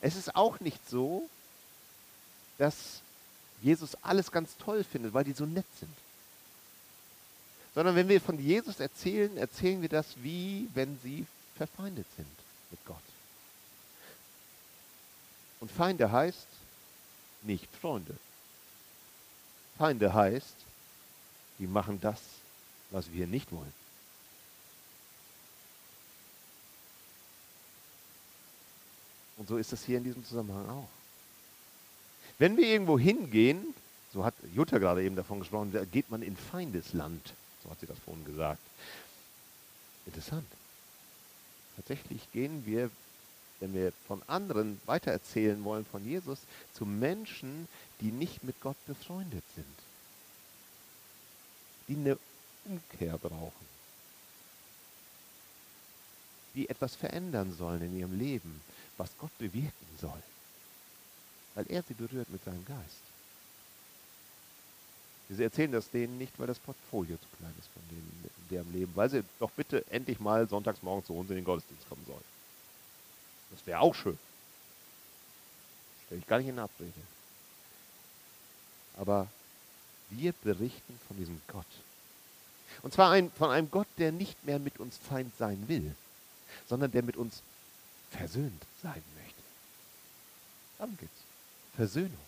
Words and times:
Es 0.00 0.16
ist 0.16 0.34
auch 0.34 0.60
nicht 0.60 0.80
so, 0.88 1.28
dass 2.58 3.00
Jesus 3.62 3.96
alles 4.02 4.30
ganz 4.30 4.56
toll 4.58 4.84
findet, 4.84 5.12
weil 5.14 5.24
die 5.24 5.32
so 5.32 5.46
nett 5.46 5.66
sind. 5.78 5.94
Sondern 7.74 7.96
wenn 7.96 8.08
wir 8.08 8.20
von 8.20 8.38
Jesus 8.38 8.80
erzählen, 8.80 9.36
erzählen 9.36 9.82
wir 9.82 9.88
das 9.88 10.06
wie 10.22 10.68
wenn 10.74 10.98
sie 11.02 11.26
verfeindet 11.56 12.06
sind 12.16 12.26
mit 12.70 12.84
Gott. 12.84 12.96
Und 15.60 15.70
Feinde 15.70 16.10
heißt 16.10 16.46
nicht 17.42 17.68
Freunde. 17.80 18.16
Feinde 19.76 20.12
heißt, 20.12 20.54
die 21.58 21.66
machen 21.66 22.00
das, 22.00 22.20
was 22.90 23.12
wir 23.12 23.26
nicht 23.26 23.50
wollen. 23.52 23.77
So 29.48 29.56
ist 29.56 29.72
es 29.72 29.84
hier 29.84 29.96
in 29.96 30.04
diesem 30.04 30.24
Zusammenhang 30.24 30.68
auch. 30.68 30.88
Wenn 32.38 32.56
wir 32.56 32.66
irgendwo 32.66 32.98
hingehen, 32.98 33.74
so 34.12 34.24
hat 34.24 34.34
Jutta 34.54 34.78
gerade 34.78 35.02
eben 35.02 35.16
davon 35.16 35.40
gesprochen, 35.40 35.72
da 35.72 35.84
geht 35.84 36.10
man 36.10 36.22
in 36.22 36.36
Feindesland. 36.36 37.32
So 37.64 37.70
hat 37.70 37.80
sie 37.80 37.86
das 37.86 37.98
vorhin 37.98 38.24
gesagt. 38.26 38.60
Interessant. 40.06 40.46
Tatsächlich 41.76 42.30
gehen 42.32 42.64
wir, 42.66 42.90
wenn 43.60 43.72
wir 43.72 43.92
von 44.06 44.22
anderen 44.26 44.80
weitererzählen 44.86 45.62
wollen 45.64 45.86
von 45.86 46.04
Jesus, 46.04 46.38
zu 46.74 46.84
Menschen, 46.84 47.68
die 48.00 48.12
nicht 48.12 48.44
mit 48.44 48.60
Gott 48.60 48.76
befreundet 48.86 49.44
sind. 49.54 49.66
Die 51.88 51.96
eine 51.96 52.18
Umkehr 52.66 53.16
brauchen. 53.16 53.68
Die 56.54 56.68
etwas 56.68 56.94
verändern 56.94 57.54
sollen 57.56 57.82
in 57.82 57.98
ihrem 57.98 58.18
Leben, 58.18 58.60
was 58.98 59.10
Gott 59.18 59.36
bewirken 59.38 59.86
soll. 60.00 60.22
Weil 61.54 61.66
er 61.70 61.82
sie 61.82 61.94
berührt 61.94 62.28
mit 62.30 62.44
seinem 62.44 62.64
Geist. 62.64 63.02
Sie 65.30 65.42
erzählen 65.42 65.72
das 65.72 65.90
denen 65.90 66.16
nicht, 66.16 66.38
weil 66.38 66.46
das 66.46 66.58
Portfolio 66.58 67.16
zu 67.16 67.36
klein 67.36 67.54
ist 67.58 67.68
von 67.68 67.82
denen 67.90 68.24
in 68.24 68.48
deren 68.48 68.72
Leben, 68.72 68.92
weil 68.94 69.10
sie 69.10 69.22
doch 69.38 69.50
bitte 69.50 69.84
endlich 69.90 70.20
mal 70.20 70.48
sonntags 70.48 70.82
morgens 70.82 71.06
zu 71.06 71.14
uns 71.14 71.28
in 71.30 71.36
den 71.36 71.44
Gottesdienst 71.44 71.88
kommen 71.88 72.04
sollen. 72.06 72.24
Das 73.50 73.66
wäre 73.66 73.80
auch 73.80 73.94
schön. 73.94 74.18
Stelle 76.06 76.20
ich 76.20 76.26
gar 76.26 76.38
nicht 76.38 76.48
in 76.48 76.58
Abrede. 76.58 76.92
Aber 78.96 79.28
wir 80.10 80.32
berichten 80.42 80.98
von 81.06 81.16
diesem 81.18 81.40
Gott. 81.48 81.66
Und 82.82 82.94
zwar 82.94 83.10
ein, 83.10 83.30
von 83.32 83.50
einem 83.50 83.70
Gott, 83.70 83.88
der 83.98 84.12
nicht 84.12 84.44
mehr 84.44 84.58
mit 84.58 84.78
uns 84.80 84.96
Feind 84.96 85.36
sein 85.36 85.62
will, 85.68 85.94
sondern 86.68 86.90
der 86.90 87.02
mit 87.02 87.16
uns 87.16 87.42
versöhnt 88.10 88.62
sein 88.82 89.02
möchte. 89.16 89.42
Darum 90.78 90.96
geht's. 90.98 91.12
Versöhnung. 91.76 92.18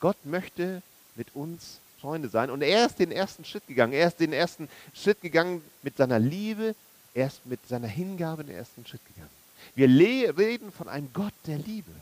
Gott 0.00 0.24
möchte 0.24 0.82
mit 1.14 1.34
uns 1.34 1.78
Freunde 2.00 2.28
sein. 2.28 2.50
Und 2.50 2.62
er 2.62 2.86
ist 2.86 2.98
den 2.98 3.12
ersten 3.12 3.44
Schritt 3.44 3.66
gegangen. 3.66 3.92
Er 3.92 4.08
ist 4.08 4.18
den 4.18 4.32
ersten 4.32 4.68
Schritt 4.92 5.20
gegangen 5.20 5.62
mit 5.82 5.96
seiner 5.96 6.18
Liebe. 6.18 6.74
Er 7.14 7.28
ist 7.28 7.46
mit 7.46 7.66
seiner 7.68 7.88
Hingabe 7.88 8.44
den 8.44 8.56
ersten 8.56 8.84
Schritt 8.86 9.00
gegangen. 9.06 9.30
Wir 9.74 10.36
reden 10.36 10.72
von 10.72 10.88
einem 10.88 11.12
Gott 11.12 11.34
der 11.46 11.58
Liebe. 11.58 11.92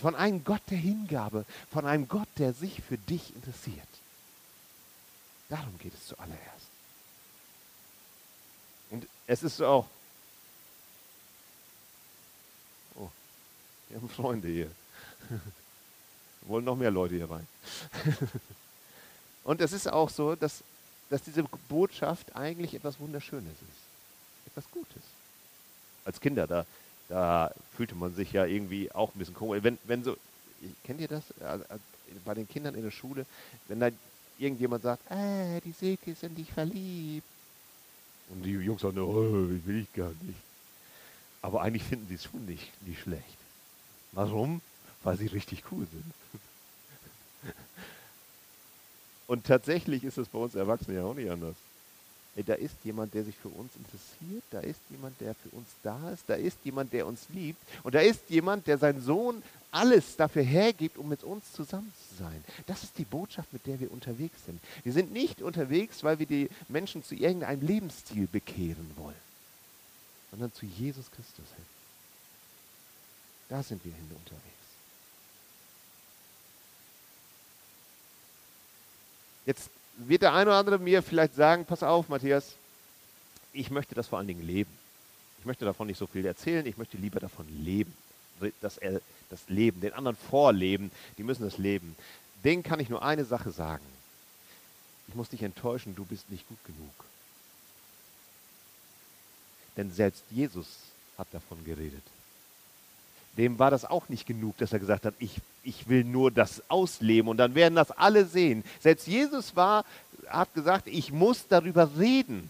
Von 0.00 0.14
einem 0.14 0.44
Gott 0.44 0.62
der 0.70 0.78
Hingabe. 0.78 1.44
Von 1.72 1.86
einem 1.86 2.06
Gott, 2.06 2.28
der 2.38 2.52
sich 2.52 2.82
für 2.82 2.98
dich 2.98 3.34
interessiert. 3.34 3.88
Darum 5.48 5.78
geht 5.78 5.94
es 5.94 6.06
zuallererst. 6.06 6.66
Und 8.90 9.06
es 9.26 9.42
ist 9.42 9.60
auch. 9.62 9.86
Wir 13.88 13.98
haben 13.98 14.08
Freunde 14.08 14.48
hier. 14.48 14.70
Wollen 16.42 16.64
noch 16.64 16.76
mehr 16.76 16.90
Leute 16.90 17.14
hier 17.14 17.30
rein. 17.30 17.46
Und 19.44 19.60
es 19.60 19.72
ist 19.72 19.90
auch 19.90 20.10
so, 20.10 20.34
dass, 20.34 20.62
dass 21.10 21.22
diese 21.22 21.44
Botschaft 21.68 22.34
eigentlich 22.34 22.74
etwas 22.74 22.98
Wunderschönes 22.98 23.52
ist. 23.52 24.46
Etwas 24.46 24.64
Gutes. 24.70 25.02
Als 26.04 26.20
Kinder, 26.20 26.46
da, 26.46 26.66
da 27.08 27.50
fühlte 27.76 27.94
man 27.94 28.14
sich 28.14 28.32
ja 28.32 28.44
irgendwie 28.44 28.90
auch 28.92 29.14
ein 29.14 29.18
bisschen 29.18 29.34
komisch. 29.34 29.62
Wenn, 29.62 29.78
wenn 29.84 30.04
so, 30.04 30.16
kennt 30.84 31.00
ihr 31.00 31.08
das? 31.08 31.22
Bei 32.24 32.34
den 32.34 32.48
Kindern 32.48 32.74
in 32.74 32.82
der 32.82 32.90
Schule, 32.90 33.26
wenn 33.68 33.80
da 33.80 33.90
irgendjemand 34.38 34.82
sagt, 34.82 35.10
äh, 35.10 35.60
die 35.60 35.72
Silke 35.72 36.10
ist 36.10 36.22
in 36.22 36.34
dich 36.34 36.52
verliebt. 36.52 37.26
Und 38.30 38.42
die 38.42 38.52
Jungs 38.52 38.82
sagen, 38.82 38.98
oh, 38.98 39.48
will 39.64 39.82
ich 39.82 39.92
gar 39.92 40.12
nicht. 40.22 40.38
Aber 41.42 41.62
eigentlich 41.62 41.84
finden 41.84 42.08
sie 42.08 42.14
es 42.14 42.24
schon 42.24 42.44
nicht, 42.46 42.70
nicht 42.86 43.00
schlecht. 43.00 43.43
Warum? 44.14 44.60
Weil 45.02 45.18
sie 45.18 45.26
richtig 45.26 45.64
cool 45.70 45.86
sind. 45.90 47.54
Und 49.26 49.46
tatsächlich 49.46 50.04
ist 50.04 50.18
es 50.18 50.28
bei 50.28 50.38
uns 50.38 50.54
Erwachsenen 50.54 50.96
ja 50.98 51.04
auch 51.04 51.14
nicht 51.14 51.30
anders. 51.30 51.56
Da 52.46 52.54
ist 52.54 52.74
jemand, 52.82 53.14
der 53.14 53.22
sich 53.22 53.36
für 53.36 53.48
uns 53.48 53.70
interessiert, 53.76 54.42
da 54.50 54.58
ist 54.58 54.80
jemand, 54.90 55.20
der 55.20 55.34
für 55.34 55.50
uns 55.50 55.68
da 55.84 56.10
ist, 56.10 56.24
da 56.26 56.34
ist 56.34 56.58
jemand, 56.64 56.92
der 56.92 57.06
uns 57.06 57.26
liebt 57.32 57.62
und 57.84 57.94
da 57.94 58.00
ist 58.00 58.28
jemand, 58.28 58.66
der 58.66 58.76
seinen 58.76 59.00
Sohn 59.00 59.40
alles 59.70 60.16
dafür 60.16 60.42
hergibt, 60.42 60.98
um 60.98 61.08
mit 61.08 61.22
uns 61.22 61.52
zusammen 61.52 61.92
zu 62.08 62.24
sein. 62.24 62.44
Das 62.66 62.82
ist 62.82 62.98
die 62.98 63.04
Botschaft, 63.04 63.52
mit 63.52 63.64
der 63.66 63.78
wir 63.78 63.92
unterwegs 63.92 64.36
sind. 64.46 64.60
Wir 64.82 64.92
sind 64.92 65.12
nicht 65.12 65.42
unterwegs, 65.42 66.02
weil 66.02 66.18
wir 66.18 66.26
die 66.26 66.50
Menschen 66.68 67.04
zu 67.04 67.14
irgendeinem 67.14 67.64
Lebensstil 67.64 68.26
bekehren 68.26 68.90
wollen, 68.96 69.14
sondern 70.32 70.52
zu 70.52 70.66
Jesus 70.66 71.08
Christus 71.12 71.46
hin. 71.54 71.64
Da 73.48 73.62
sind 73.62 73.84
wir 73.84 73.92
hin 73.92 74.10
unterwegs. 74.10 74.42
Jetzt 79.46 79.70
wird 79.96 80.22
der 80.22 80.32
eine 80.32 80.50
oder 80.50 80.58
andere 80.58 80.78
mir 80.78 81.02
vielleicht 81.02 81.34
sagen, 81.34 81.64
pass 81.64 81.82
auf, 81.82 82.08
Matthias, 82.08 82.54
ich 83.52 83.70
möchte 83.70 83.94
das 83.94 84.08
vor 84.08 84.18
allen 84.18 84.28
Dingen 84.28 84.46
leben. 84.46 84.70
Ich 85.38 85.44
möchte 85.44 85.64
davon 85.64 85.86
nicht 85.86 85.98
so 85.98 86.06
viel 86.06 86.24
erzählen, 86.24 86.64
ich 86.66 86.78
möchte 86.78 86.96
lieber 86.96 87.20
davon 87.20 87.46
leben. 87.62 87.94
Das, 88.60 88.80
das 89.30 89.48
Leben, 89.48 89.80
den 89.80 89.92
anderen 89.92 90.16
vorleben, 90.16 90.90
die 91.18 91.22
müssen 91.22 91.44
das 91.44 91.58
leben. 91.58 91.94
Denen 92.42 92.62
kann 92.62 92.80
ich 92.80 92.88
nur 92.88 93.02
eine 93.02 93.24
Sache 93.24 93.52
sagen. 93.52 93.84
Ich 95.06 95.14
muss 95.14 95.28
dich 95.28 95.42
enttäuschen, 95.42 95.94
du 95.94 96.04
bist 96.04 96.30
nicht 96.30 96.48
gut 96.48 96.58
genug. 96.64 97.04
Denn 99.76 99.92
selbst 99.92 100.24
Jesus 100.30 100.66
hat 101.16 101.28
davon 101.32 101.62
geredet 101.64 102.02
dem 103.36 103.58
war 103.58 103.70
das 103.70 103.84
auch 103.84 104.08
nicht 104.08 104.26
genug, 104.26 104.56
dass 104.58 104.72
er 104.72 104.78
gesagt 104.78 105.04
hat, 105.04 105.14
ich, 105.18 105.40
ich 105.62 105.88
will 105.88 106.04
nur 106.04 106.30
das 106.30 106.62
ausleben 106.68 107.28
und 107.28 107.36
dann 107.36 107.54
werden 107.54 107.74
das 107.74 107.90
alle 107.90 108.26
sehen. 108.26 108.64
Selbst 108.80 109.06
Jesus 109.06 109.56
war, 109.56 109.84
hat 110.28 110.54
gesagt, 110.54 110.86
ich 110.86 111.12
muss 111.12 111.46
darüber 111.48 111.90
reden. 111.98 112.48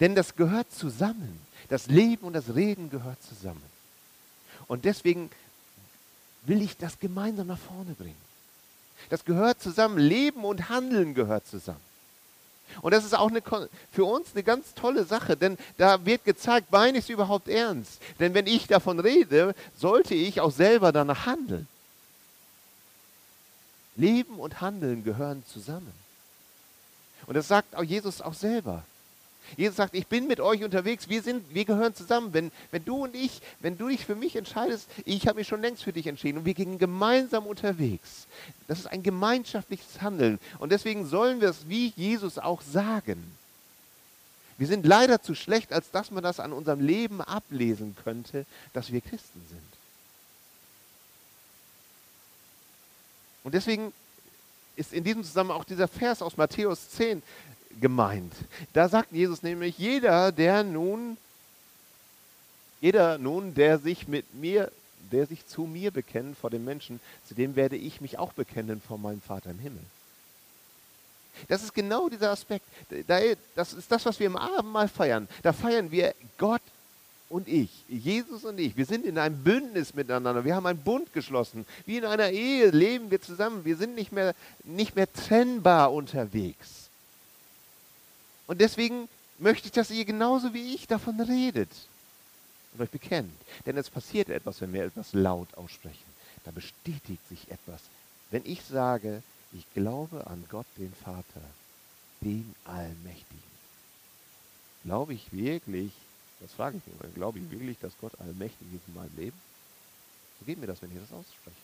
Denn 0.00 0.14
das 0.14 0.34
gehört 0.34 0.72
zusammen. 0.72 1.40
Das 1.68 1.86
Leben 1.86 2.26
und 2.26 2.32
das 2.32 2.54
Reden 2.54 2.90
gehört 2.90 3.22
zusammen. 3.22 3.62
Und 4.66 4.84
deswegen 4.84 5.30
will 6.42 6.62
ich 6.62 6.76
das 6.76 6.98
gemeinsam 6.98 7.46
nach 7.46 7.58
vorne 7.58 7.92
bringen. 7.92 8.24
Das 9.10 9.24
gehört 9.24 9.62
zusammen. 9.62 9.98
Leben 9.98 10.44
und 10.44 10.68
Handeln 10.68 11.14
gehört 11.14 11.46
zusammen. 11.46 11.80
Und 12.82 12.92
das 12.92 13.04
ist 13.04 13.14
auch 13.14 13.30
eine, 13.30 13.42
für 13.92 14.04
uns 14.04 14.28
eine 14.34 14.42
ganz 14.42 14.74
tolle 14.74 15.04
Sache, 15.04 15.36
denn 15.36 15.58
da 15.76 16.04
wird 16.04 16.24
gezeigt, 16.24 16.72
meine 16.72 16.98
ich 16.98 17.04
es 17.04 17.10
überhaupt 17.10 17.48
ernst? 17.48 18.00
Denn 18.18 18.34
wenn 18.34 18.46
ich 18.46 18.66
davon 18.66 19.00
rede, 19.00 19.54
sollte 19.76 20.14
ich 20.14 20.40
auch 20.40 20.50
selber 20.50 20.92
danach 20.92 21.26
handeln. 21.26 21.68
Leben 23.96 24.40
und 24.40 24.60
Handeln 24.60 25.04
gehören 25.04 25.44
zusammen. 25.46 25.92
Und 27.26 27.34
das 27.34 27.48
sagt 27.48 27.76
auch 27.76 27.82
Jesus 27.82 28.20
auch 28.20 28.34
selber. 28.34 28.82
Jesus 29.56 29.76
sagt, 29.76 29.94
ich 29.94 30.06
bin 30.06 30.26
mit 30.26 30.40
euch 30.40 30.64
unterwegs, 30.64 31.08
wir, 31.08 31.22
sind, 31.22 31.54
wir 31.54 31.64
gehören 31.64 31.94
zusammen. 31.94 32.32
Wenn, 32.32 32.50
wenn 32.70 32.84
du 32.84 33.04
und 33.04 33.14
ich, 33.14 33.40
wenn 33.60 33.78
du 33.78 33.88
dich 33.88 34.04
für 34.04 34.14
mich 34.14 34.36
entscheidest, 34.36 34.88
ich 35.04 35.26
habe 35.26 35.38
mich 35.38 35.48
schon 35.48 35.60
längst 35.60 35.84
für 35.84 35.92
dich 35.92 36.06
entschieden 36.06 36.38
und 36.38 36.44
wir 36.44 36.54
gehen 36.54 36.78
gemeinsam 36.78 37.46
unterwegs. 37.46 38.26
Das 38.68 38.78
ist 38.78 38.86
ein 38.86 39.02
gemeinschaftliches 39.02 40.00
Handeln. 40.00 40.38
Und 40.58 40.72
deswegen 40.72 41.06
sollen 41.06 41.40
wir 41.40 41.50
es 41.50 41.68
wie 41.68 41.92
Jesus 41.96 42.38
auch 42.38 42.62
sagen. 42.62 43.22
Wir 44.56 44.66
sind 44.66 44.86
leider 44.86 45.20
zu 45.20 45.34
schlecht, 45.34 45.72
als 45.72 45.90
dass 45.90 46.10
man 46.10 46.22
das 46.22 46.40
an 46.40 46.52
unserem 46.52 46.80
Leben 46.80 47.20
ablesen 47.20 47.96
könnte, 48.04 48.46
dass 48.72 48.92
wir 48.92 49.00
Christen 49.00 49.42
sind. 49.48 49.60
Und 53.42 53.54
deswegen 53.54 53.92
ist 54.76 54.92
in 54.92 55.04
diesem 55.04 55.22
Zusammenhang 55.22 55.60
auch 55.60 55.64
dieser 55.64 55.88
Vers 55.88 56.22
aus 56.22 56.36
Matthäus 56.36 56.90
10 56.90 57.22
gemeint. 57.80 58.32
Da 58.72 58.88
sagt 58.88 59.12
Jesus 59.12 59.42
nämlich, 59.42 59.78
jeder, 59.78 60.32
der 60.32 60.62
nun, 60.62 61.16
jeder 62.80 63.18
nun, 63.18 63.54
der 63.54 63.78
sich 63.78 64.08
mit 64.08 64.34
mir, 64.34 64.70
der 65.12 65.26
sich 65.26 65.46
zu 65.46 65.62
mir 65.62 65.90
bekennt 65.90 66.38
vor 66.38 66.50
den 66.50 66.64
Menschen, 66.64 67.00
zu 67.26 67.34
dem 67.34 67.56
werde 67.56 67.76
ich 67.76 68.00
mich 68.00 68.18
auch 68.18 68.32
bekennen 68.32 68.80
vor 68.80 68.98
meinem 68.98 69.20
Vater 69.20 69.50
im 69.50 69.58
Himmel. 69.58 69.82
Das 71.48 71.62
ist 71.62 71.74
genau 71.74 72.08
dieser 72.08 72.30
Aspekt. 72.30 72.64
Das 73.56 73.72
ist 73.72 73.90
das, 73.90 74.06
was 74.06 74.20
wir 74.20 74.26
im 74.26 74.36
Abendmahl 74.36 74.88
feiern. 74.88 75.28
Da 75.42 75.52
feiern 75.52 75.90
wir 75.90 76.14
Gott 76.38 76.62
und 77.28 77.48
ich, 77.48 77.70
Jesus 77.88 78.44
und 78.44 78.58
ich. 78.60 78.76
Wir 78.76 78.86
sind 78.86 79.04
in 79.04 79.18
einem 79.18 79.42
Bündnis 79.42 79.94
miteinander. 79.94 80.44
Wir 80.44 80.54
haben 80.54 80.66
einen 80.66 80.78
Bund 80.78 81.12
geschlossen. 81.12 81.66
Wie 81.86 81.96
in 81.96 82.04
einer 82.04 82.30
Ehe 82.30 82.70
leben 82.70 83.10
wir 83.10 83.20
zusammen. 83.20 83.64
Wir 83.64 83.76
sind 83.76 83.96
nicht 83.96 84.12
mehr, 84.12 84.34
nicht 84.62 84.94
mehr 84.94 85.12
trennbar 85.12 85.92
unterwegs. 85.92 86.83
Und 88.46 88.60
deswegen 88.60 89.08
möchte 89.38 89.66
ich, 89.66 89.72
dass 89.72 89.90
ihr 89.90 90.04
genauso 90.04 90.54
wie 90.54 90.74
ich 90.74 90.86
davon 90.86 91.20
redet 91.20 91.70
und 92.72 92.80
euch 92.82 92.90
bekennt. 92.90 93.32
Denn 93.66 93.76
es 93.76 93.90
passiert 93.90 94.28
etwas, 94.28 94.60
wenn 94.60 94.72
wir 94.72 94.84
etwas 94.84 95.12
laut 95.12 95.52
aussprechen. 95.54 96.14
Da 96.44 96.50
bestätigt 96.50 97.26
sich 97.28 97.50
etwas. 97.50 97.80
Wenn 98.30 98.44
ich 98.44 98.62
sage, 98.62 99.22
ich 99.52 99.64
glaube 99.74 100.26
an 100.26 100.44
Gott, 100.50 100.66
den 100.76 100.92
Vater, 101.04 101.40
den 102.20 102.54
Allmächtigen. 102.64 103.54
Glaube 104.84 105.14
ich 105.14 105.32
wirklich, 105.32 105.92
das 106.40 106.52
frage 106.52 106.76
ich 106.76 107.02
mich, 107.02 107.14
glaube 107.14 107.38
ich 107.38 107.50
wirklich, 107.50 107.78
dass 107.78 107.92
Gott 108.00 108.12
allmächtig 108.20 108.66
ist 108.74 108.86
in 108.88 108.94
meinem 108.94 109.16
Leben? 109.16 109.40
So 110.38 110.46
geht 110.46 110.58
mir 110.58 110.66
das, 110.66 110.82
wenn 110.82 110.90
ich 110.90 111.00
das 111.00 111.12
ausspreche. 111.12 111.56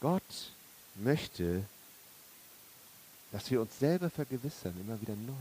Gott 0.00 0.50
möchte, 0.96 1.64
dass 3.36 3.50
wir 3.50 3.60
uns 3.60 3.78
selber 3.78 4.10
vergewissern, 4.10 4.74
immer 4.80 5.00
wieder 5.00 5.14
neu. 5.14 5.32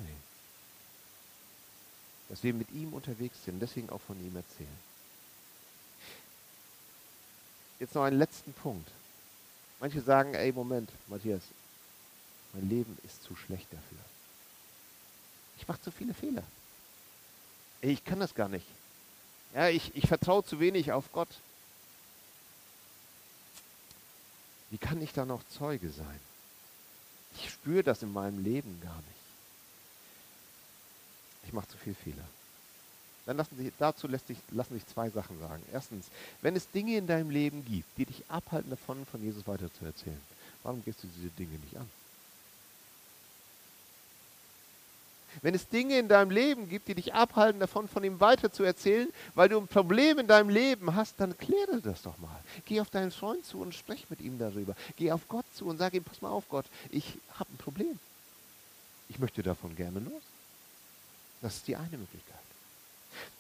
Dass 2.29 2.43
wir 2.43 2.53
mit 2.53 2.71
ihm 2.71 2.93
unterwegs 2.93 3.37
sind, 3.45 3.61
deswegen 3.61 3.89
auch 3.89 4.01
von 4.01 4.19
ihm 4.19 4.35
erzählen 4.35 4.77
jetzt 7.79 7.95
noch 7.95 8.03
einen 8.03 8.17
letzten 8.17 8.53
Punkt. 8.53 8.89
Manche 9.79 10.01
sagen, 10.01 10.33
ey, 10.33 10.51
Moment, 10.51 10.89
Matthias, 11.07 11.41
mein 12.53 12.69
Leben 12.69 12.97
ist 13.03 13.23
zu 13.23 13.35
schlecht 13.35 13.67
dafür. 13.71 13.97
Ich 15.57 15.67
mache 15.67 15.81
zu 15.81 15.91
viele 15.91 16.13
Fehler. 16.13 16.43
Ey, 17.81 17.91
ich 17.91 18.03
kann 18.03 18.19
das 18.19 18.33
gar 18.33 18.47
nicht. 18.47 18.65
Ja, 19.53 19.69
ich, 19.69 19.95
ich 19.95 20.07
vertraue 20.07 20.43
zu 20.43 20.59
wenig 20.59 20.91
auf 20.91 21.11
Gott. 21.11 21.29
Wie 24.69 24.77
kann 24.77 25.01
ich 25.01 25.13
da 25.13 25.25
noch 25.25 25.41
Zeuge 25.49 25.89
sein? 25.89 26.19
Ich 27.37 27.49
spüre 27.49 27.83
das 27.83 28.01
in 28.01 28.13
meinem 28.13 28.43
Leben 28.43 28.79
gar 28.81 28.95
nicht. 28.95 29.09
Ich 31.45 31.53
mache 31.53 31.67
zu 31.67 31.77
viele 31.77 31.95
Fehler 31.95 32.25
dann 33.25 33.37
lassen 33.37 33.57
sich, 33.57 33.71
dazu 33.79 34.07
lässt 34.07 34.27
sich, 34.27 34.37
lassen 34.51 34.75
sich 34.75 34.85
zwei 34.85 35.09
Sachen 35.09 35.39
sagen. 35.39 35.63
Erstens, 35.73 36.05
wenn 36.41 36.55
es 36.55 36.69
Dinge 36.69 36.97
in 36.97 37.07
deinem 37.07 37.29
Leben 37.29 37.65
gibt, 37.65 37.97
die 37.97 38.05
dich 38.05 38.23
abhalten 38.29 38.69
davon, 38.69 39.05
von 39.05 39.23
Jesus 39.23 39.47
weiterzuerzählen, 39.47 40.21
warum 40.63 40.83
gehst 40.83 41.03
du 41.03 41.07
diese 41.07 41.29
Dinge 41.29 41.57
nicht 41.57 41.75
an? 41.75 41.89
Wenn 45.41 45.55
es 45.55 45.67
Dinge 45.67 45.97
in 45.99 46.07
deinem 46.07 46.31
Leben 46.31 46.69
gibt, 46.69 46.87
die 46.87 46.95
dich 46.95 47.13
abhalten 47.13 47.59
davon, 47.59 47.87
von 47.87 48.03
ihm 48.03 48.19
weiterzuerzählen, 48.19 49.09
weil 49.33 49.49
du 49.49 49.59
ein 49.59 49.67
Problem 49.67 50.19
in 50.19 50.27
deinem 50.27 50.49
Leben 50.49 50.95
hast, 50.95 51.15
dann 51.19 51.37
kläre 51.37 51.81
das 51.81 52.01
doch 52.01 52.17
mal. 52.17 52.39
Geh 52.65 52.81
auf 52.81 52.89
deinen 52.89 53.11
Freund 53.11 53.45
zu 53.45 53.59
und 53.59 53.75
sprech 53.75 54.09
mit 54.09 54.21
ihm 54.21 54.39
darüber. 54.39 54.75
Geh 54.97 55.11
auf 55.11 55.27
Gott 55.27 55.45
zu 55.53 55.65
und 55.65 55.77
sag 55.77 55.93
ihm, 55.93 56.03
pass 56.03 56.21
mal 56.21 56.29
auf 56.29 56.47
Gott, 56.49 56.65
ich 56.89 57.17
habe 57.39 57.51
ein 57.53 57.57
Problem. 57.57 57.99
Ich 59.09 59.19
möchte 59.19 59.43
davon 59.43 59.75
gerne 59.75 59.99
los. 59.99 60.21
Das 61.41 61.57
ist 61.57 61.67
die 61.67 61.75
eine 61.75 61.97
Möglichkeit. 61.97 62.35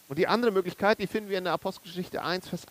Und 0.07 0.19
die 0.19 0.27
andere 0.27 0.51
Möglichkeit, 0.51 0.99
die 0.99 1.07
finden 1.07 1.29
wir 1.29 1.37
in 1.37 1.45
der 1.45 1.53
Apostelgeschichte 1.53 2.21
1, 2.21 2.47
Vers 2.47 2.67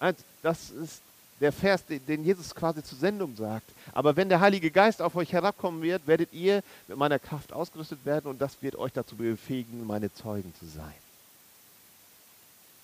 8. 0.00 0.14
Das 0.42 0.70
ist 0.70 1.00
der 1.40 1.52
Vers, 1.52 1.84
den 1.86 2.24
Jesus 2.24 2.54
quasi 2.54 2.82
zur 2.82 2.98
Sendung 2.98 3.36
sagt. 3.36 3.70
Aber 3.92 4.16
wenn 4.16 4.28
der 4.28 4.40
Heilige 4.40 4.70
Geist 4.70 5.02
auf 5.02 5.16
euch 5.16 5.32
herabkommen 5.32 5.82
wird, 5.82 6.06
werdet 6.06 6.32
ihr 6.32 6.62
mit 6.88 6.96
meiner 6.96 7.18
Kraft 7.18 7.52
ausgerüstet 7.52 8.04
werden 8.04 8.30
und 8.30 8.40
das 8.40 8.62
wird 8.62 8.76
euch 8.76 8.92
dazu 8.92 9.16
befähigen, 9.16 9.86
meine 9.86 10.12
Zeugen 10.12 10.54
zu 10.58 10.66
sein. 10.66 10.94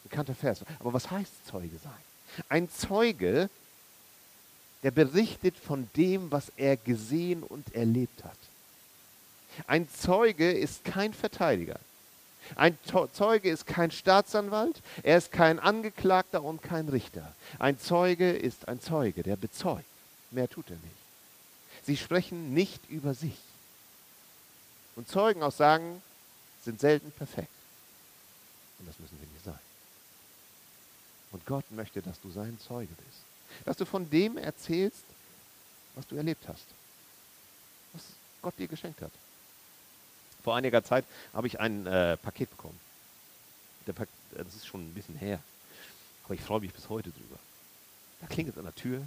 Bekannter 0.04 0.34
Vers. 0.34 0.60
Aber 0.80 0.92
was 0.92 1.10
heißt 1.10 1.46
Zeuge 1.46 1.78
sein? 1.82 1.92
Ein 2.48 2.70
Zeuge, 2.70 3.48
der 4.82 4.90
berichtet 4.90 5.56
von 5.56 5.88
dem, 5.96 6.30
was 6.30 6.50
er 6.56 6.76
gesehen 6.76 7.42
und 7.42 7.74
erlebt 7.74 8.24
hat. 8.24 8.36
Ein 9.66 9.88
Zeuge 9.88 10.50
ist 10.50 10.84
kein 10.84 11.14
Verteidiger. 11.14 11.78
Ein 12.56 12.78
Zeuge 13.12 13.50
ist 13.50 13.66
kein 13.66 13.90
Staatsanwalt, 13.90 14.82
er 15.02 15.18
ist 15.18 15.32
kein 15.32 15.58
Angeklagter 15.58 16.42
und 16.42 16.62
kein 16.62 16.88
Richter. 16.88 17.34
Ein 17.58 17.78
Zeuge 17.78 18.32
ist 18.32 18.68
ein 18.68 18.80
Zeuge, 18.80 19.22
der 19.22 19.36
bezeugt. 19.36 19.84
Mehr 20.30 20.48
tut 20.48 20.70
er 20.70 20.76
nicht. 20.76 20.96
Sie 21.84 21.96
sprechen 21.96 22.54
nicht 22.54 22.80
über 22.90 23.14
sich. 23.14 23.36
Und 24.96 25.08
Zeugenaussagen 25.08 26.02
sind 26.64 26.80
selten 26.80 27.10
perfekt. 27.12 27.48
Und 28.78 28.88
das 28.88 28.98
müssen 28.98 29.18
wir 29.20 29.28
nicht 29.28 29.44
sein. 29.44 29.58
Und 31.32 31.46
Gott 31.46 31.70
möchte, 31.70 32.02
dass 32.02 32.20
du 32.20 32.30
sein 32.30 32.58
Zeuge 32.60 32.92
bist. 32.94 33.64
Dass 33.64 33.76
du 33.76 33.84
von 33.84 34.08
dem 34.10 34.36
erzählst, 34.36 35.04
was 35.94 36.06
du 36.06 36.16
erlebt 36.16 36.46
hast. 36.46 36.66
Was 37.92 38.02
Gott 38.42 38.58
dir 38.58 38.68
geschenkt 38.68 39.00
hat. 39.00 39.12
Vor 40.42 40.56
einiger 40.56 40.82
Zeit 40.82 41.04
habe 41.32 41.46
ich 41.46 41.60
ein 41.60 41.86
äh, 41.86 42.16
Paket 42.16 42.50
bekommen. 42.50 42.78
Pa 43.94 44.04
das 44.34 44.54
ist 44.54 44.66
schon 44.66 44.80
ein 44.80 44.94
bisschen 44.94 45.16
her. 45.16 45.40
Aber 46.24 46.34
ich 46.34 46.40
freue 46.40 46.60
mich 46.60 46.72
bis 46.72 46.88
heute 46.88 47.10
drüber. 47.10 47.38
Da 48.20 48.26
klingelt 48.28 48.54
es 48.54 48.58
an 48.58 48.64
der 48.64 48.74
Tür, 48.74 49.02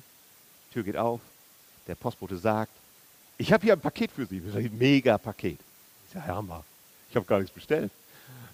Tür 0.72 0.84
geht 0.84 0.98
auf, 0.98 1.22
der 1.88 1.96
Postbote 1.96 2.38
sagt, 2.38 2.72
ich 3.38 3.52
habe 3.52 3.64
hier 3.64 3.74
ein 3.74 3.80
Paket 3.80 4.12
für 4.12 4.26
Sie. 4.26 4.42
Ein 4.54 4.78
mega 4.78 5.18
Paket. 5.18 5.60
Ich 6.08 6.14
sage, 6.14 6.28
Hammer, 6.28 6.64
ich 7.10 7.16
habe 7.16 7.26
gar 7.26 7.40
nichts 7.40 7.54
bestellt. 7.54 7.92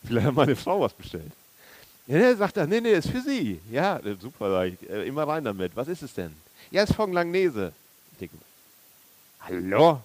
Vielleicht 0.06 0.28
hat 0.28 0.34
meine 0.34 0.56
Frau 0.56 0.82
was 0.82 0.94
bestellt. 0.94 1.32
Ja, 2.08 2.18
der 2.18 2.36
sagt 2.36 2.58
er, 2.58 2.68
nee, 2.68 2.82
nee, 2.82 2.94
ist 2.94 3.10
für 3.10 3.22
Sie. 3.22 3.60
Ja, 3.70 3.98
äh, 4.00 4.16
super, 4.20 4.50
sag 4.50 4.74
ich, 4.74 4.90
äh, 4.90 5.08
immer 5.08 5.28
rein 5.28 5.44
damit. 5.44 5.76
Was 5.76 5.88
ist 5.88 6.02
es 6.02 6.14
denn? 6.14 6.36
Ja, 6.72 6.84
ist 6.84 6.94
von 6.94 7.14
Langnese. 7.14 7.74
Ich 8.14 8.18
denke, 8.18 8.38
hallo? 9.42 10.02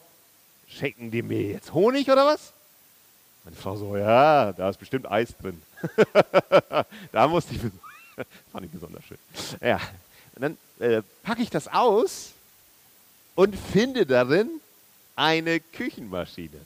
Schenken 0.69 1.11
die 1.11 1.23
mir 1.23 1.43
jetzt 1.43 1.73
Honig 1.73 2.11
oder 2.11 2.27
was? 2.27 2.53
Meine 3.47 3.57
Frau 3.59 3.77
so, 3.77 3.97
ja, 3.97 4.53
da 4.53 4.71
ist 4.71 4.77
bestimmt 4.77 5.09
Eis 5.09 5.33
drin. 5.41 5.63
da 7.13 7.29
musste 7.29 7.55
ich, 7.55 7.61
fand 8.53 8.67
ich 8.67 8.73
besonders 8.73 9.05
schön. 9.05 9.19
Ja, 9.61 9.81
und 10.35 10.43
dann 10.43 10.59
äh, 10.81 11.01
packe 11.23 11.43
ich 11.43 11.51
das 11.51 11.69
aus 11.69 12.33
und 13.37 13.57
finde 13.57 14.05
darin 14.05 14.51
eine 15.15 15.61
Küchenmaschine. 15.61 16.59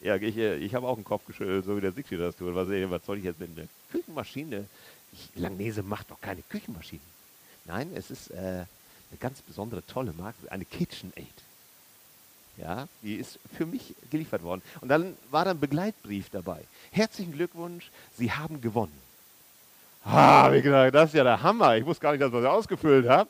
Ja, 0.00 0.14
ich, 0.14 0.36
äh, 0.36 0.58
ich 0.58 0.76
habe 0.76 0.86
auch 0.86 0.94
einen 0.94 1.02
Kopf 1.02 1.26
geschüttelt, 1.26 1.64
so 1.64 1.76
wie 1.76 1.80
der 1.80 1.90
Siegfried 1.90 2.20
das 2.20 2.36
tut. 2.36 2.54
Was, 2.54 2.68
was 2.68 3.04
soll 3.04 3.18
ich 3.18 3.24
jetzt 3.24 3.40
mit 3.40 3.50
einer 3.58 3.66
Küchenmaschine? 3.90 4.64
Ich, 5.12 5.28
Langnese 5.34 5.82
macht 5.82 6.08
doch 6.08 6.20
keine 6.20 6.42
Küchenmaschinen. 6.42 7.04
Nein, 7.64 7.90
es 7.96 8.12
ist 8.12 8.30
äh, 8.30 8.36
eine 8.36 8.66
ganz 9.18 9.42
besondere, 9.42 9.84
tolle 9.88 10.12
Marke, 10.12 10.52
eine 10.52 10.64
KitchenAid. 10.64 11.26
Ja, 12.60 12.88
die 13.02 13.14
ist 13.14 13.38
für 13.56 13.66
mich 13.66 13.94
geliefert 14.10 14.42
worden. 14.42 14.62
Und 14.80 14.88
dann 14.88 15.16
war 15.30 15.44
da 15.44 15.52
ein 15.52 15.60
Begleitbrief 15.60 16.28
dabei. 16.30 16.60
Herzlichen 16.90 17.32
Glückwunsch, 17.32 17.90
Sie 18.16 18.32
haben 18.32 18.60
gewonnen. 18.60 18.98
Ah, 20.04 20.50
wie 20.52 20.62
gesagt, 20.62 20.94
das 20.94 21.10
ist 21.10 21.14
ja 21.14 21.24
der 21.24 21.42
Hammer. 21.42 21.76
Ich 21.76 21.84
wusste 21.84 22.02
gar 22.02 22.12
nicht, 22.12 22.22
dass 22.22 22.32
ich 22.32 22.34
das 22.34 22.44
ausgefüllt 22.46 23.08
habe. 23.08 23.28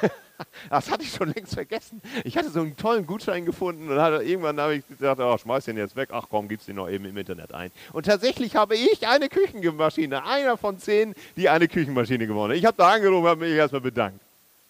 das 0.70 0.90
hatte 0.90 1.02
ich 1.02 1.12
schon 1.12 1.32
längst 1.32 1.54
vergessen. 1.54 2.00
Ich 2.24 2.36
hatte 2.36 2.50
so 2.50 2.60
einen 2.60 2.76
tollen 2.76 3.06
Gutschein 3.06 3.44
gefunden 3.44 3.88
und 3.88 3.98
hatte, 3.98 4.22
irgendwann 4.22 4.60
habe 4.60 4.76
ich 4.76 4.86
gesagt, 4.86 5.20
oh, 5.20 5.36
schmeiß 5.36 5.64
den 5.64 5.76
jetzt 5.76 5.96
weg. 5.96 6.10
Ach 6.12 6.26
komm, 6.30 6.46
gib's 6.46 6.66
den 6.66 6.76
noch 6.76 6.88
eben 6.88 7.06
im 7.06 7.16
Internet 7.16 7.52
ein. 7.54 7.72
Und 7.92 8.06
tatsächlich 8.06 8.54
habe 8.54 8.76
ich 8.76 9.08
eine 9.08 9.28
Küchenmaschine, 9.28 10.24
einer 10.24 10.56
von 10.56 10.78
zehn, 10.78 11.14
die 11.36 11.48
eine 11.48 11.68
Küchenmaschine 11.68 12.26
gewonnen. 12.26 12.54
Ich 12.54 12.66
habe 12.66 12.76
da 12.76 12.90
angerufen 12.90 13.24
und 13.24 13.28
habe 13.30 13.46
mich 13.46 13.54
erstmal 13.54 13.80
bedankt. 13.80 14.20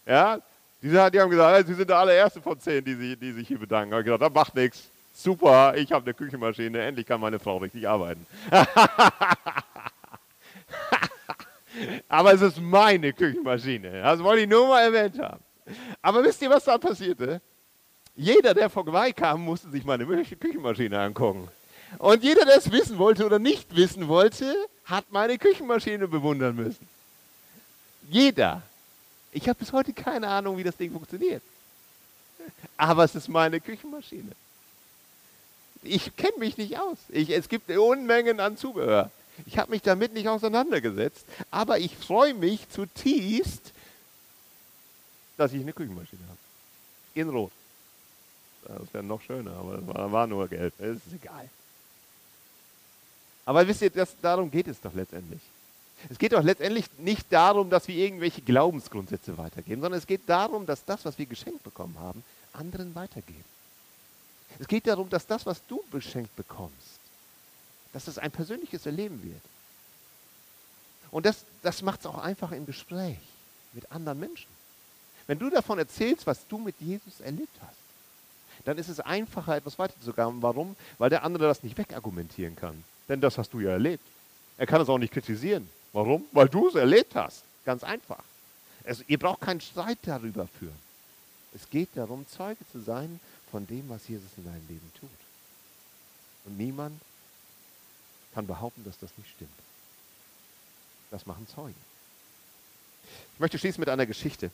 Ja, 0.06 0.38
die, 0.82 0.88
die 0.88 1.20
haben 1.20 1.30
gesagt, 1.30 1.66
Sie 1.66 1.74
sind 1.74 1.90
der 1.90 1.98
allererste 1.98 2.40
von 2.40 2.58
zehn, 2.58 2.84
die 2.84 2.94
sich, 2.94 3.18
die 3.18 3.32
sich 3.32 3.48
hier 3.48 3.58
bedanken. 3.58 3.96
Ich 3.98 4.04
gesagt, 4.04 4.22
das 4.22 4.32
macht 4.32 4.54
nichts. 4.54 4.90
Super, 5.12 5.74
ich 5.76 5.92
habe 5.92 6.04
eine 6.04 6.14
Küchenmaschine, 6.14 6.80
endlich 6.80 7.06
kann 7.06 7.20
meine 7.20 7.38
Frau 7.38 7.58
richtig 7.58 7.86
arbeiten. 7.86 8.24
Aber 12.08 12.32
es 12.32 12.40
ist 12.40 12.58
meine 12.60 13.12
Küchenmaschine. 13.12 14.02
Das 14.02 14.22
wollte 14.22 14.42
ich 14.42 14.48
nur 14.48 14.68
mal 14.68 14.82
erwähnt 14.82 15.18
haben. 15.18 15.42
Aber 16.02 16.24
wisst 16.24 16.40
ihr, 16.42 16.50
was 16.50 16.64
da 16.64 16.78
passierte? 16.78 17.40
Jeder, 18.16 18.54
der 18.54 18.70
vorbeikam, 18.70 19.42
musste 19.42 19.70
sich 19.70 19.84
meine 19.84 20.06
Küchenmaschine 20.06 20.98
angucken. 20.98 21.48
Und 21.98 22.22
jeder, 22.22 22.44
der 22.44 22.56
es 22.56 22.70
wissen 22.70 22.98
wollte 22.98 23.26
oder 23.26 23.38
nicht 23.38 23.74
wissen 23.74 24.08
wollte, 24.08 24.54
hat 24.84 25.06
meine 25.10 25.38
Küchenmaschine 25.38 26.08
bewundern 26.08 26.56
müssen. 26.56 26.88
Jeder. 28.08 28.62
Ich 29.32 29.48
habe 29.48 29.58
bis 29.58 29.72
heute 29.72 29.92
keine 29.92 30.28
Ahnung, 30.28 30.56
wie 30.56 30.64
das 30.64 30.76
Ding 30.76 30.92
funktioniert. 30.92 31.42
Aber 32.76 33.04
es 33.04 33.14
ist 33.14 33.28
meine 33.28 33.60
Küchenmaschine. 33.60 34.32
Ich 35.82 36.14
kenne 36.16 36.38
mich 36.38 36.56
nicht 36.56 36.78
aus. 36.78 36.98
Ich, 37.08 37.30
es 37.30 37.48
gibt 37.48 37.70
Unmengen 37.70 38.40
an 38.40 38.56
Zubehör. 38.56 39.10
Ich 39.46 39.58
habe 39.58 39.70
mich 39.70 39.82
damit 39.82 40.12
nicht 40.12 40.28
auseinandergesetzt. 40.28 41.24
Aber 41.50 41.78
ich 41.78 41.96
freue 41.96 42.34
mich 42.34 42.68
zutiefst, 42.68 43.72
dass 45.36 45.52
ich 45.52 45.62
eine 45.62 45.72
Küchenmaschine 45.72 46.22
habe. 46.28 46.38
In 47.14 47.28
Rot. 47.30 47.52
Das 48.64 48.92
wäre 48.92 49.04
noch 49.04 49.22
schöner, 49.22 49.52
aber 49.52 49.78
das 49.78 49.86
war, 49.86 50.12
war 50.12 50.26
nur 50.26 50.48
gelb. 50.48 50.74
Das 50.78 50.96
ist 50.96 51.14
egal. 51.14 51.48
Aber 53.46 53.66
wisst 53.66 53.82
ihr, 53.82 53.90
das, 53.90 54.14
darum 54.20 54.50
geht 54.50 54.68
es 54.68 54.80
doch 54.80 54.92
letztendlich. 54.92 55.40
Es 56.08 56.18
geht 56.18 56.32
doch 56.32 56.42
letztendlich 56.42 56.86
nicht 56.98 57.30
darum, 57.30 57.68
dass 57.68 57.86
wir 57.88 57.94
irgendwelche 57.94 58.40
Glaubensgrundsätze 58.40 59.36
weitergeben, 59.36 59.82
sondern 59.82 59.98
es 59.98 60.06
geht 60.06 60.22
darum, 60.26 60.66
dass 60.66 60.84
das, 60.84 61.04
was 61.04 61.18
wir 61.18 61.26
geschenkt 61.26 61.62
bekommen 61.62 61.98
haben, 61.98 62.24
anderen 62.52 62.94
weitergeben. 62.94 63.44
Es 64.58 64.66
geht 64.66 64.86
darum, 64.86 65.08
dass 65.10 65.26
das, 65.26 65.44
was 65.46 65.60
du 65.66 65.82
geschenkt 65.90 66.34
bekommst, 66.36 66.98
dass 67.92 68.08
es 68.08 68.18
ein 68.18 68.30
persönliches 68.30 68.86
Erleben 68.86 69.22
wird. 69.22 69.42
Und 71.10 71.26
das, 71.26 71.44
das 71.62 71.82
macht 71.82 72.00
es 72.00 72.06
auch 72.06 72.18
einfach 72.18 72.52
im 72.52 72.66
Gespräch 72.66 73.18
mit 73.72 73.90
anderen 73.92 74.20
Menschen. 74.20 74.48
Wenn 75.26 75.38
du 75.38 75.50
davon 75.50 75.78
erzählst, 75.78 76.26
was 76.26 76.46
du 76.48 76.58
mit 76.58 76.74
Jesus 76.80 77.20
erlebt 77.20 77.56
hast, 77.60 77.76
dann 78.64 78.78
ist 78.78 78.88
es 78.88 79.00
einfacher, 79.00 79.56
etwas 79.56 79.78
weiterzugeben. 79.78 80.42
Warum? 80.42 80.76
Weil 80.98 81.10
der 81.10 81.22
andere 81.24 81.44
das 81.44 81.62
nicht 81.62 81.78
wegargumentieren 81.78 82.56
kann. 82.56 82.84
Denn 83.08 83.20
das 83.20 83.38
hast 83.38 83.52
du 83.52 83.60
ja 83.60 83.70
erlebt. 83.70 84.04
Er 84.58 84.66
kann 84.66 84.80
es 84.80 84.88
auch 84.88 84.98
nicht 84.98 85.12
kritisieren. 85.12 85.68
Warum? 85.92 86.24
Weil 86.32 86.48
du 86.48 86.68
es 86.68 86.74
erlebt 86.74 87.14
hast. 87.14 87.42
Ganz 87.64 87.84
einfach. 87.84 88.22
Also, 88.84 89.02
ihr 89.06 89.18
braucht 89.18 89.40
keinen 89.40 89.60
Streit 89.60 89.98
darüber 90.02 90.46
führen. 90.58 90.78
Es 91.54 91.68
geht 91.68 91.88
darum, 91.94 92.26
Zeuge 92.28 92.64
zu 92.70 92.80
sein 92.80 93.20
von 93.50 93.66
dem, 93.66 93.88
was 93.88 94.06
Jesus 94.08 94.30
in 94.36 94.44
deinem 94.44 94.66
Leben 94.68 94.90
tut. 94.98 95.10
Und 96.44 96.56
niemand 96.56 97.00
kann 98.34 98.46
behaupten, 98.46 98.84
dass 98.84 98.98
das 98.98 99.10
nicht 99.16 99.30
stimmt. 99.30 99.50
Das 101.10 101.26
machen 101.26 101.46
Zeugen. 101.48 101.74
Ich 103.34 103.40
möchte 103.40 103.58
schließen 103.58 103.80
mit 103.80 103.88
einer 103.88 104.06
Geschichte. 104.06 104.50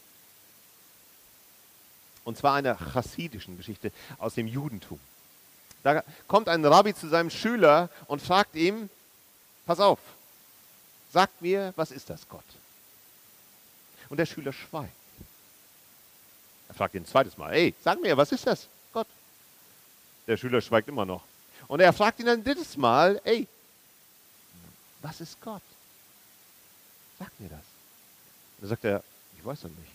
Und 2.24 2.38
zwar 2.38 2.54
einer 2.54 2.76
chassidischen 2.76 3.56
Geschichte 3.56 3.92
aus 4.18 4.34
dem 4.34 4.48
Judentum. 4.48 4.98
Da 5.82 6.02
kommt 6.26 6.48
ein 6.48 6.64
Rabbi 6.64 6.94
zu 6.94 7.08
seinem 7.08 7.30
Schüler 7.30 7.90
und 8.06 8.20
fragt 8.20 8.56
ihm, 8.56 8.90
pass 9.66 9.78
auf, 9.78 10.00
sag 11.16 11.30
mir, 11.40 11.72
was 11.76 11.92
ist 11.92 12.10
das 12.10 12.28
Gott? 12.28 12.44
Und 14.10 14.18
der 14.18 14.26
Schüler 14.26 14.52
schweigt. 14.52 14.92
Er 16.68 16.74
fragt 16.74 16.94
ihn 16.94 17.04
ein 17.04 17.06
zweites 17.06 17.38
Mal, 17.38 17.54
ey, 17.54 17.74
sag 17.82 18.02
mir, 18.02 18.14
was 18.18 18.32
ist 18.32 18.46
das 18.46 18.68
Gott? 18.92 19.06
Der 20.26 20.36
Schüler 20.36 20.60
schweigt 20.60 20.88
immer 20.88 21.06
noch. 21.06 21.22
Und 21.68 21.80
er 21.80 21.94
fragt 21.94 22.20
ihn 22.20 22.28
ein 22.28 22.44
drittes 22.44 22.76
Mal, 22.76 23.18
ey, 23.24 23.48
was 25.00 25.22
ist 25.22 25.40
Gott? 25.40 25.62
Sag 27.18 27.30
mir 27.40 27.48
das. 27.48 27.60
Und 27.60 28.60
dann 28.60 28.68
sagt 28.68 28.84
er, 28.84 29.02
ich 29.38 29.44
weiß 29.44 29.62
das 29.62 29.70
nicht. 29.70 29.92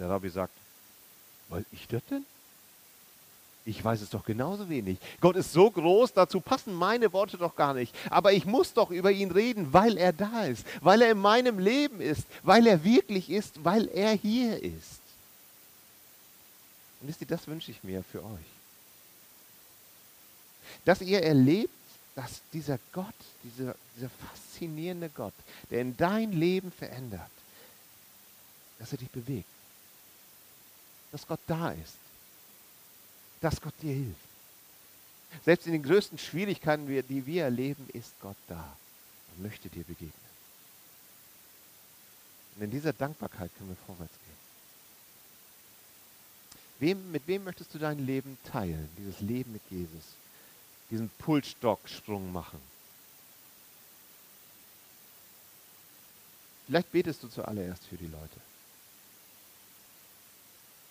Der 0.00 0.10
Rabbi 0.10 0.30
sagt, 0.30 0.52
weil 1.48 1.64
ich 1.70 1.86
das 1.86 2.02
denn? 2.10 2.26
Ich 3.66 3.84
weiß 3.84 4.00
es 4.00 4.10
doch 4.10 4.24
genauso 4.24 4.68
wenig. 4.68 4.98
Gott 5.20 5.36
ist 5.36 5.52
so 5.52 5.70
groß, 5.70 6.12
dazu 6.12 6.40
passen 6.40 6.72
meine 6.72 7.12
Worte 7.12 7.36
doch 7.36 7.54
gar 7.54 7.74
nicht. 7.74 7.94
Aber 8.08 8.32
ich 8.32 8.46
muss 8.46 8.72
doch 8.72 8.90
über 8.90 9.10
ihn 9.10 9.30
reden, 9.30 9.72
weil 9.72 9.98
er 9.98 10.12
da 10.12 10.44
ist, 10.44 10.64
weil 10.80 11.02
er 11.02 11.10
in 11.10 11.18
meinem 11.18 11.58
Leben 11.58 12.00
ist, 12.00 12.26
weil 12.44 12.66
er 12.66 12.84
wirklich 12.84 13.28
ist, 13.28 13.64
weil 13.64 13.88
er 13.88 14.12
hier 14.12 14.62
ist. 14.62 15.00
Und 17.00 17.08
wisst 17.08 17.20
ihr, 17.20 17.26
das 17.26 17.46
wünsche 17.46 17.72
ich 17.72 17.82
mir 17.82 18.02
für 18.04 18.22
euch. 18.22 18.46
Dass 20.84 21.02
ihr 21.02 21.22
erlebt, 21.22 21.74
dass 22.14 22.40
dieser 22.52 22.78
Gott, 22.92 23.14
dieser, 23.42 23.74
dieser 23.96 24.08
faszinierende 24.08 25.10
Gott, 25.10 25.34
der 25.70 25.80
in 25.80 25.96
dein 25.96 26.32
Leben 26.32 26.70
verändert, 26.70 27.30
dass 28.78 28.92
er 28.92 28.98
dich 28.98 29.10
bewegt 29.10 29.48
dass 31.16 31.26
Gott 31.26 31.40
da 31.46 31.70
ist. 31.70 31.96
Dass 33.40 33.60
Gott 33.60 33.74
dir 33.82 33.94
hilft. 33.94 34.20
Selbst 35.44 35.66
in 35.66 35.72
den 35.72 35.82
größten 35.82 36.18
Schwierigkeiten, 36.18 36.86
die 36.86 37.26
wir 37.26 37.44
erleben, 37.44 37.88
ist 37.92 38.14
Gott 38.20 38.36
da 38.48 38.76
und 39.32 39.42
möchte 39.42 39.68
dir 39.68 39.84
begegnen. 39.84 40.12
Und 42.56 42.62
in 42.62 42.70
dieser 42.70 42.92
Dankbarkeit 42.92 43.50
können 43.56 43.70
wir 43.70 43.76
vorwärts 43.86 44.14
gehen. 44.14 44.36
Wem, 46.78 47.12
mit 47.12 47.26
wem 47.26 47.44
möchtest 47.44 47.74
du 47.74 47.78
dein 47.78 48.04
Leben 48.04 48.38
teilen, 48.44 48.88
dieses 48.98 49.20
Leben 49.20 49.52
mit 49.52 49.62
Jesus, 49.70 50.14
diesen 50.90 51.10
Pulsstocksprung 51.18 52.32
machen? 52.32 52.60
Vielleicht 56.66 56.90
betest 56.92 57.22
du 57.22 57.28
zuallererst 57.28 57.84
für 57.84 57.96
die 57.96 58.08
Leute. 58.08 58.40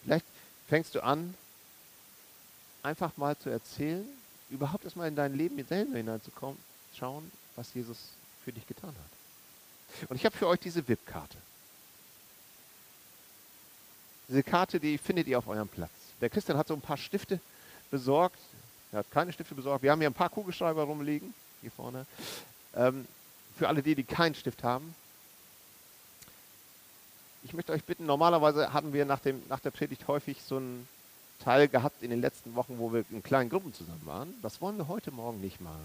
Vielleicht 0.03 0.25
fängst 0.67 0.95
du 0.95 1.03
an, 1.03 1.35
einfach 2.85 3.17
mal 3.17 3.37
zu 3.37 3.49
erzählen, 3.49 4.05
überhaupt 4.49 4.85
erstmal 4.85 5.07
in 5.07 5.15
dein 5.15 5.35
Leben 5.35 5.61
selber 5.65 5.97
hineinzukommen, 5.97 6.57
schauen, 6.97 7.29
was 7.55 7.73
Jesus 7.73 7.97
für 8.43 8.51
dich 8.51 8.65
getan 8.67 8.89
hat. 8.89 10.09
Und 10.09 10.15
ich 10.15 10.25
habe 10.25 10.35
für 10.35 10.47
euch 10.47 10.59
diese 10.59 10.87
VIP-Karte. 10.87 11.37
Diese 14.27 14.43
Karte, 14.43 14.79
die 14.79 14.97
findet 14.97 15.27
ihr 15.27 15.37
auf 15.37 15.47
eurem 15.47 15.67
Platz. 15.67 15.91
Der 16.21 16.29
Christian 16.29 16.57
hat 16.57 16.67
so 16.67 16.73
ein 16.73 16.81
paar 16.81 16.97
Stifte 16.97 17.39
besorgt. 17.91 18.39
Er 18.91 18.99
hat 18.99 19.11
keine 19.11 19.31
Stifte 19.33 19.55
besorgt. 19.55 19.83
Wir 19.83 19.91
haben 19.91 19.99
hier 19.99 20.09
ein 20.09 20.13
paar 20.13 20.29
Kugelschreiber 20.29 20.83
rumliegen, 20.83 21.33
hier 21.61 21.71
vorne. 21.71 22.05
Ähm, 22.75 23.07
für 23.57 23.67
alle 23.67 23.83
die, 23.83 23.95
die 23.95 24.03
keinen 24.03 24.35
Stift 24.35 24.63
haben, 24.63 24.95
ich 27.43 27.53
möchte 27.53 27.73
euch 27.73 27.83
bitten, 27.83 28.07
normalerweise 28.07 28.73
hatten 28.73 28.91
wir 28.91 29.05
nach, 29.05 29.19
dem, 29.19 29.41
nach 29.49 29.59
der 29.59 29.69
Predigt 29.69 30.07
häufig 30.07 30.41
so 30.41 30.57
einen 30.57 30.87
Teil 31.39 31.67
gehabt 31.67 32.01
in 32.01 32.09
den 32.09 32.21
letzten 32.21 32.55
Wochen, 32.55 32.77
wo 32.79 32.93
wir 32.93 33.05
in 33.11 33.23
kleinen 33.23 33.49
Gruppen 33.49 33.73
zusammen 33.73 34.05
waren. 34.05 34.33
Das 34.41 34.61
wollen 34.61 34.77
wir 34.77 34.87
heute 34.87 35.11
Morgen 35.11 35.41
nicht 35.41 35.61
mal. 35.61 35.79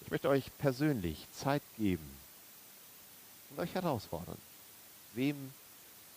Ich 0.00 0.10
möchte 0.10 0.28
euch 0.28 0.50
persönlich 0.58 1.26
Zeit 1.32 1.62
geben 1.78 2.08
und 3.50 3.60
euch 3.60 3.74
herausfordern. 3.74 4.38
Wem 5.14 5.52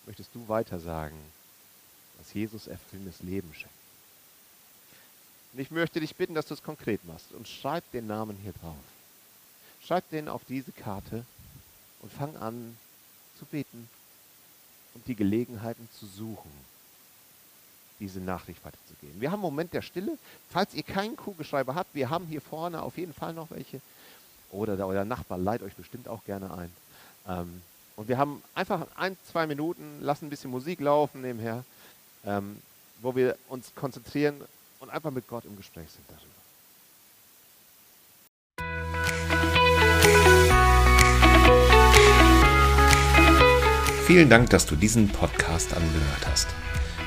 möchtest 0.05 0.33
du 0.33 0.47
weitersagen, 0.47 1.17
was 2.17 2.33
Jesus 2.33 2.67
erfüllendes 2.67 3.21
Leben 3.21 3.53
schenkt? 3.53 3.73
Und 5.53 5.59
ich 5.59 5.71
möchte 5.71 5.99
dich 5.99 6.15
bitten, 6.15 6.35
dass 6.35 6.47
du 6.47 6.53
es 6.53 6.63
konkret 6.63 7.05
machst 7.05 7.31
und 7.31 7.47
schreib 7.47 7.89
den 7.91 8.07
Namen 8.07 8.37
hier 8.37 8.53
drauf. 8.53 8.75
Schreib 9.85 10.09
den 10.09 10.27
auf 10.27 10.43
diese 10.43 10.71
Karte 10.71 11.23
und 12.01 12.11
fang 12.11 12.35
an 12.37 12.77
zu 13.39 13.45
beten 13.45 13.87
und 14.95 15.07
die 15.07 15.15
Gelegenheiten 15.15 15.87
zu 15.97 16.07
suchen, 16.07 16.51
diese 17.99 18.19
Nachricht 18.19 18.63
weiterzugeben. 18.65 19.19
Wir 19.21 19.31
haben 19.31 19.39
einen 19.39 19.53
Moment 19.53 19.73
der 19.73 19.81
Stille. 19.81 20.17
Falls 20.49 20.73
ihr 20.73 20.83
keinen 20.83 21.15
Kugelschreiber 21.15 21.75
habt, 21.75 21.93
wir 21.95 22.09
haben 22.09 22.25
hier 22.27 22.41
vorne 22.41 22.81
auf 22.81 22.97
jeden 22.97 23.13
Fall 23.13 23.33
noch 23.33 23.51
welche. 23.51 23.81
Oder 24.51 24.75
der, 24.75 24.87
euer 24.87 25.05
Nachbar 25.05 25.37
leiht 25.37 25.61
euch 25.61 25.75
bestimmt 25.75 26.07
auch 26.07 26.23
gerne 26.25 26.53
ein. 26.53 26.71
Ähm, 27.27 27.61
und 27.95 28.07
wir 28.07 28.17
haben 28.17 28.41
einfach 28.53 28.85
ein, 28.95 29.17
zwei 29.31 29.47
Minuten, 29.47 30.01
lassen 30.01 30.25
ein 30.25 30.29
bisschen 30.29 30.51
Musik 30.51 30.81
laufen 30.81 31.21
nebenher, 31.21 31.63
ähm, 32.25 32.61
wo 33.01 33.15
wir 33.15 33.37
uns 33.47 33.73
konzentrieren 33.75 34.35
und 34.79 34.89
einfach 34.89 35.11
mit 35.11 35.27
Gott 35.27 35.45
im 35.45 35.55
Gespräch 35.55 35.87
sind 35.91 36.05
darüber. 36.09 36.35
Vielen 44.05 44.29
Dank, 44.29 44.51
dass 44.51 44.67
du 44.67 44.75
diesen 44.75 45.09
Podcast 45.09 45.73
angehört 45.73 46.27
hast. 46.27 46.47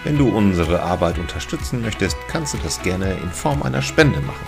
Wenn 0.05 0.17
du 0.17 0.29
unsere 0.29 0.81
Arbeit 0.83 1.19
unterstützen 1.19 1.83
möchtest, 1.83 2.17
kannst 2.29 2.55
du 2.55 2.59
das 2.59 2.81
gerne 2.83 3.15
in 3.15 3.31
Form 3.31 3.63
einer 3.63 3.83
Spende 3.83 4.21
machen. 4.21 4.47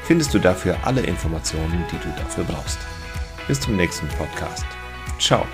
findest 0.03 0.33
du 0.33 0.39
dafür 0.39 0.77
alle 0.83 1.01
Informationen, 1.01 1.85
die 1.91 1.97
du 1.97 2.09
dafür 2.17 2.43
brauchst. 2.43 2.79
Bis 3.47 3.59
zum 3.59 3.75
nächsten 3.75 4.07
Podcast. 4.09 4.65
Ciao. 5.19 5.45